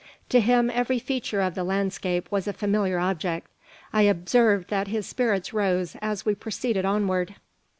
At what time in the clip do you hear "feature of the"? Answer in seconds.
0.97-1.63